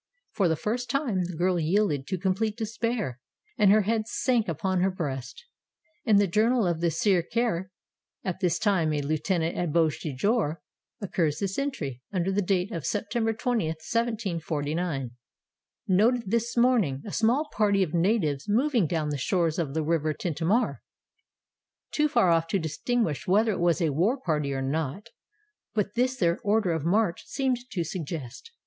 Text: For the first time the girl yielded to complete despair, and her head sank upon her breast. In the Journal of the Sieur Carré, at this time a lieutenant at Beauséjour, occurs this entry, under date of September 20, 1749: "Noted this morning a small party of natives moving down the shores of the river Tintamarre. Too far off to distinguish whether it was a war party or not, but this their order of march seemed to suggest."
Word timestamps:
For 0.31 0.47
the 0.47 0.55
first 0.55 0.89
time 0.89 1.25
the 1.25 1.35
girl 1.37 1.59
yielded 1.59 2.07
to 2.07 2.17
complete 2.17 2.57
despair, 2.57 3.19
and 3.55 3.69
her 3.71 3.81
head 3.83 4.07
sank 4.07 4.47
upon 4.47 4.81
her 4.81 4.89
breast. 4.89 5.45
In 6.05 6.15
the 6.15 6.25
Journal 6.25 6.65
of 6.65 6.81
the 6.81 6.89
Sieur 6.89 7.21
Carré, 7.21 7.67
at 8.23 8.39
this 8.39 8.57
time 8.57 8.93
a 8.93 9.01
lieutenant 9.03 9.55
at 9.55 9.69
Beauséjour, 9.69 10.55
occurs 11.01 11.37
this 11.37 11.59
entry, 11.59 12.01
under 12.11 12.31
date 12.31 12.71
of 12.71 12.83
September 12.83 13.31
20, 13.31 13.65
1749: 13.67 15.11
"Noted 15.87 16.23
this 16.25 16.57
morning 16.57 17.03
a 17.05 17.11
small 17.13 17.47
party 17.55 17.83
of 17.83 17.93
natives 17.93 18.49
moving 18.49 18.87
down 18.87 19.09
the 19.09 19.19
shores 19.19 19.59
of 19.59 19.75
the 19.75 19.83
river 19.83 20.15
Tintamarre. 20.15 20.81
Too 21.91 22.07
far 22.09 22.31
off 22.31 22.47
to 22.47 22.57
distinguish 22.57 23.27
whether 23.27 23.51
it 23.51 23.59
was 23.59 23.79
a 23.79 23.91
war 23.93 24.17
party 24.19 24.51
or 24.51 24.63
not, 24.63 25.09
but 25.75 25.93
this 25.93 26.15
their 26.15 26.39
order 26.39 26.71
of 26.71 26.83
march 26.83 27.23
seemed 27.27 27.59
to 27.69 27.83
suggest." 27.83 28.49